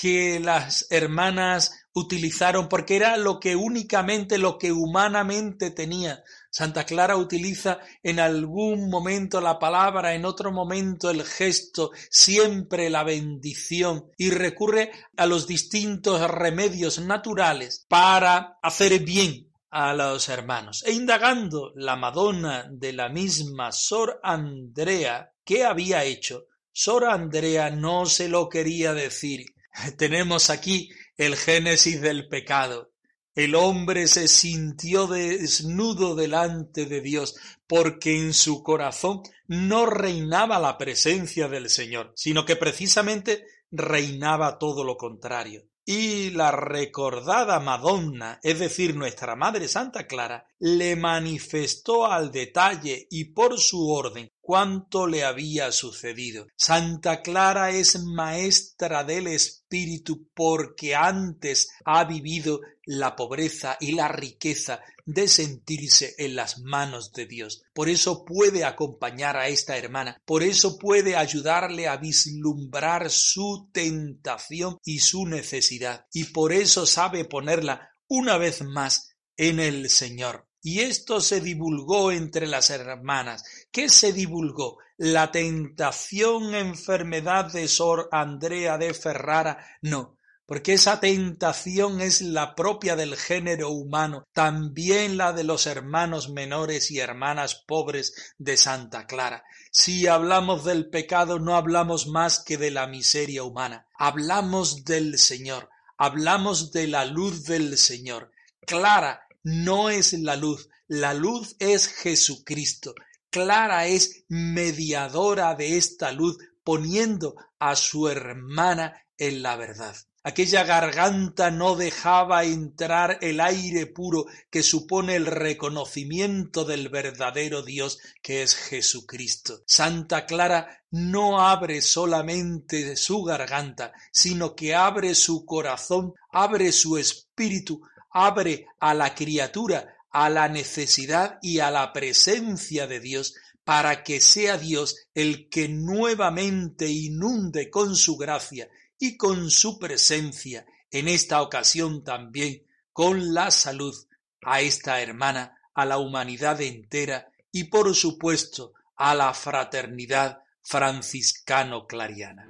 que 0.02 0.40
las 0.40 0.88
hermanas 0.92 1.79
utilizaron 1.94 2.70
porque 2.70 2.96
era 2.96 3.18
lo 3.18 3.40
que 3.40 3.56
únicamente, 3.56 4.38
lo 4.38 4.58
que 4.58 4.72
humanamente 4.72 5.72
tenía. 5.72 6.24
Santa 6.52 6.86
Clara 6.86 7.16
utiliza 7.16 7.80
en 8.02 8.20
algún 8.20 8.90
momento 8.90 9.40
la 9.42 9.60
palabra, 9.60 10.16
en 10.16 10.26
otro 10.26 10.52
momento 10.52 11.10
el 11.10 11.24
gesto, 11.24 11.92
siempre 12.10 12.90
la 12.90 13.04
bendición 13.04 14.12
y 14.18 14.32
recurre 14.32 14.92
a 15.16 15.26
los 15.26 15.48
distintos 15.48 16.30
remedios 16.30 17.00
naturales 17.00 17.86
para 17.88 18.58
hacer 18.62 19.00
bien 19.00 19.50
a 19.70 19.94
los 19.94 20.30
hermanos. 20.30 20.84
E 20.86 20.94
indagando 20.94 21.72
la 21.76 21.96
Madonna 21.96 22.68
de 22.72 22.94
la 22.94 23.10
misma 23.10 23.72
Sor 23.72 24.20
Andrea, 24.24 25.32
¿qué 25.44 25.64
había 25.64 26.04
hecho? 26.04 26.46
Sor 26.72 27.06
Andrea 27.06 27.70
no 27.70 28.06
se 28.06 28.30
lo 28.30 28.50
quería 28.50 28.94
decir. 28.94 29.46
Tenemos 29.98 30.50
aquí 30.50 30.90
el 31.20 31.36
génesis 31.36 32.02
del 32.02 32.30
pecado. 32.30 32.94
El 33.36 33.54
hombre 33.54 34.08
se 34.08 34.30
sintió 34.30 35.06
desnudo 35.06 36.16
delante 36.16 36.86
de 36.86 37.02
Dios 37.02 37.36
porque 37.68 38.18
en 38.18 38.34
su 38.34 38.64
corazón 38.64 39.22
no 39.46 39.86
reinaba 39.86 40.60
la 40.60 40.78
presencia 40.78 41.50
del 41.50 41.70
Señor, 41.70 42.14
sino 42.16 42.46
que 42.46 42.56
precisamente 42.56 43.44
reinaba 43.70 44.58
todo 44.58 44.86
lo 44.86 44.96
contrario. 44.96 45.66
Y 45.92 46.30
la 46.30 46.52
recordada 46.52 47.60
Madonna, 47.60 48.40
es 48.44 48.60
decir, 48.60 48.96
nuestra 48.96 49.36
Madre 49.36 49.68
Santa 49.68 50.06
Clara, 50.06 50.46
le 50.60 50.96
manifestó 50.96 52.06
al 52.06 52.32
detalle 52.32 53.08
y 53.10 53.34
por 53.34 53.60
su 53.60 53.90
orden 53.90 54.30
cuánto 54.40 55.08
le 55.08 55.24
había 55.24 55.72
sucedido. 55.72 56.46
Santa 56.56 57.24
Clara 57.24 57.72
es 57.72 58.04
maestra 58.04 59.04
del 59.04 59.28
espíritu 59.28 60.28
porque 60.36 60.94
antes 60.94 61.70
ha 61.86 62.04
vivido 62.04 62.60
la 62.86 63.16
pobreza 63.16 63.78
y 63.80 63.92
la 63.92 64.08
riqueza 64.08 64.82
de 65.06 65.28
sentirse 65.28 66.16
en 66.18 66.36
las 66.36 66.60
manos 66.60 67.14
de 67.14 67.26
Dios. 67.26 67.64
Por 67.74 67.90
eso 67.90 68.26
puede 68.26 68.64
acompañar 68.64 69.38
a 69.38 69.48
esta 69.48 69.78
hermana, 69.78 70.20
por 70.26 70.44
eso 70.44 70.78
puede 70.78 71.16
ayudarle 71.16 71.88
a 71.88 71.98
vislumbrar 71.98 73.10
su 73.10 73.70
tentación 73.72 74.78
y 74.84 75.00
su 75.00 75.26
necesidad, 75.26 75.79
y 76.14 76.26
por 76.26 76.54
eso 76.54 76.86
sabe 76.86 77.26
ponerla 77.26 77.96
una 78.08 78.38
vez 78.38 78.62
más 78.64 79.16
en 79.38 79.60
el 79.60 79.90
Señor. 79.90 80.48
Y 80.62 80.82
esto 80.82 81.22
se 81.22 81.40
divulgó 81.40 82.12
entre 82.12 82.46
las 82.46 82.70
hermanas. 82.70 83.44
¿Qué 83.72 83.88
se 83.88 84.12
divulgó? 84.12 84.78
La 84.98 85.32
tentación 85.32 86.54
enfermedad 86.54 87.52
de 87.52 87.68
Sor 87.70 88.10
Andrea 88.12 88.78
de 88.78 88.94
Ferrara. 88.94 89.66
No, 89.82 90.19
porque 90.50 90.74
esa 90.74 91.00
tentación 91.00 92.02
es 92.02 92.24
la 92.24 92.56
propia 92.56 92.96
del 92.96 93.16
género 93.16 93.70
humano, 93.70 94.28
también 94.34 95.16
la 95.16 95.32
de 95.32 95.44
los 95.44 95.68
hermanos 95.68 96.32
menores 96.32 96.90
y 96.90 96.98
hermanas 96.98 97.64
pobres 97.68 98.34
de 98.40 98.58
Santa 98.58 99.06
Clara. 99.06 99.44
Si 99.72 100.08
hablamos 100.08 100.66
del 100.66 100.90
pecado 100.90 101.38
no 101.38 101.56
hablamos 101.56 102.08
más 102.08 102.44
que 102.44 102.58
de 102.58 102.72
la 102.72 102.88
miseria 102.88 103.44
humana, 103.44 103.86
hablamos 103.96 104.86
del 104.86 105.20
Señor, 105.20 105.70
hablamos 106.00 106.72
de 106.72 106.88
la 106.88 107.06
luz 107.06 107.44
del 107.44 107.78
Señor. 107.78 108.32
Clara 108.66 109.28
no 109.44 109.92
es 109.92 110.14
la 110.14 110.36
luz, 110.36 110.68
la 110.88 111.14
luz 111.14 111.58
es 111.60 111.90
Jesucristo. 111.90 112.96
Clara 113.30 113.86
es 113.86 114.24
mediadora 114.30 115.54
de 115.54 115.78
esta 115.78 116.12
luz, 116.12 116.40
poniendo 116.64 117.36
a 117.60 117.76
su 117.76 118.10
hermana 118.10 119.06
en 119.16 119.44
la 119.44 119.56
verdad. 119.56 119.96
Aquella 120.24 120.64
garganta 120.64 121.50
no 121.50 121.76
dejaba 121.76 122.44
entrar 122.44 123.20
el 123.22 123.40
aire 123.40 123.86
puro 123.86 124.26
que 124.50 124.64
supone 124.64 125.16
el 125.16 125.26
reconocimiento 125.26 126.66
del 126.66 126.90
verdadero 126.90 127.62
Dios 127.64 128.00
que 128.22 128.44
es 128.44 128.56
Jesucristo. 128.56 129.64
Santa 129.66 130.26
Clara 130.26 130.84
no 130.92 131.42
abre 131.42 131.82
solamente 131.82 132.96
su 132.96 133.24
garganta, 133.24 133.94
sino 134.12 134.56
que 134.56 134.76
abre 134.76 135.16
su 135.16 135.46
corazón, 135.46 136.14
abre 136.32 136.72
su 136.72 136.98
espíritu 136.98 137.82
abre 138.12 138.68
a 138.80 138.94
la 138.94 139.14
criatura 139.16 139.96
a 140.12 140.30
la 140.30 140.50
necesidad 140.50 141.38
y 141.42 141.60
a 141.60 141.70
la 141.70 141.94
presencia 141.94 142.88
de 142.88 143.00
Dios 143.00 143.36
para 143.64 144.04
que 144.04 144.20
sea 144.20 144.58
Dios 144.58 145.08
el 145.14 145.50
que 145.50 145.70
nuevamente 145.70 146.88
inunde 146.88 147.70
con 147.70 147.96
su 147.96 148.18
gracia 148.18 148.68
y 149.00 149.18
con 149.18 149.50
su 149.50 149.80
presencia, 149.80 150.66
en 150.92 151.08
esta 151.08 151.42
ocasión 151.42 152.04
también 152.04 152.64
con 152.92 153.34
la 153.34 153.50
salud, 153.50 153.96
a 154.42 154.62
esta 154.62 155.02
hermana, 155.02 155.58
a 155.74 155.86
la 155.86 155.98
humanidad 155.98 156.62
entera 156.62 157.32
y 157.52 157.66
por 157.66 157.96
supuesto 157.96 158.74
a 158.96 159.16
la 159.16 159.34
fraternidad 159.34 160.40
franciscano-clariana. 160.62 162.48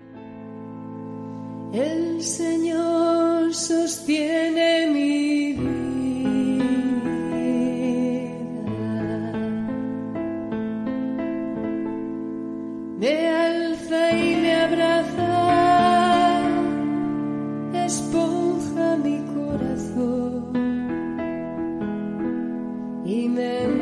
El 1.71 2.23
Señor 2.23 3.53
sostiene 3.53 4.87
mi 4.87 5.53
vida. 5.53 5.89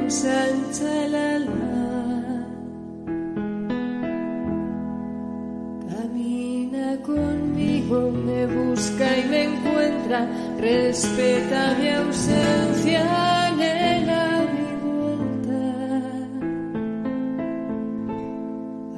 Sanchalala 0.10 1.44
camina 5.90 6.98
conmigo, 7.04 8.12
me 8.12 8.46
busca 8.46 9.18
y 9.18 9.26
me 9.26 9.44
encuentra, 9.44 10.26
respeta 10.62 11.76
mi 11.78 11.90
ausencia 11.90 13.02
en 13.60 14.08
la 14.08 14.46
mi 14.56 14.70
volta, 14.88 15.62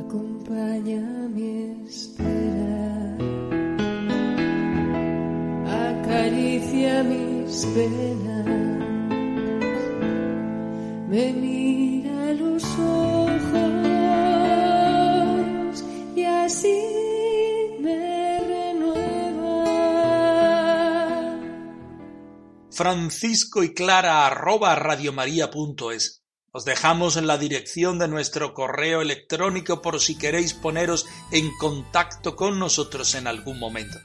acompaña 0.06 1.02
mi 1.34 1.86
espera, 1.88 3.17
acaricia 5.89 7.04
mi 7.04 7.45
penas 7.74 8.29
me 11.20 11.34
mira 11.34 12.34
los 12.34 12.64
ojos 12.64 13.40
y 16.16 16.24
así 16.24 16.82
me 17.82 18.40
renueva. 18.40 19.66
Francisco 22.72 23.64
y 23.64 23.74
Clara 23.74 24.28
arroba 24.28 24.76
radiomaria.es 24.76 26.24
os 26.52 26.66
dejamos 26.66 27.16
en 27.16 27.28
la 27.28 27.38
dirección 27.38 28.00
de 28.00 28.08
nuestro 28.08 28.56
correo 28.56 29.02
electrónico 29.02 29.84
por 29.84 30.00
si 30.00 30.18
queréis 30.18 30.56
poneros 30.56 31.06
en 31.32 31.56
contacto 31.58 32.36
con 32.36 32.58
nosotros 32.58 33.14
en 33.14 33.28
algún 33.28 33.60
momento. 33.60 34.00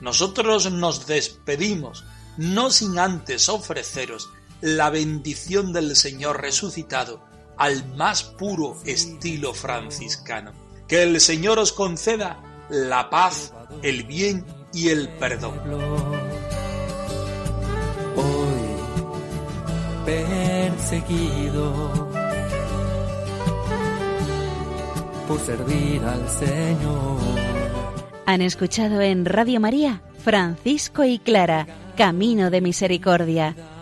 Nosotros 0.00 0.70
nos 0.70 1.08
despedimos, 1.08 2.04
no 2.36 2.70
sin 2.70 3.00
antes 3.00 3.48
ofreceros 3.48 4.30
la 4.60 4.90
bendición 4.90 5.72
del 5.72 5.96
Señor 5.96 6.40
resucitado 6.40 7.24
al 7.56 7.84
más 7.96 8.22
puro 8.22 8.76
estilo 8.84 9.54
franciscano. 9.54 10.52
Que 10.86 11.02
el 11.02 11.20
Señor 11.20 11.58
os 11.58 11.72
conceda 11.72 12.40
la 12.70 13.10
paz, 13.10 13.52
el 13.82 14.04
bien 14.04 14.44
y 14.72 14.88
el 14.88 15.08
perdón. 15.08 16.28
perseguido 20.08 22.08
por 25.26 25.38
servir 25.40 26.02
al 26.02 26.26
Señor. 26.30 27.18
Han 28.24 28.40
escuchado 28.40 29.02
en 29.02 29.26
Radio 29.26 29.60
María 29.60 30.00
Francisco 30.18 31.04
y 31.04 31.18
Clara, 31.18 31.66
Camino 31.96 32.50
de 32.50 32.60
Misericordia, 32.60 33.54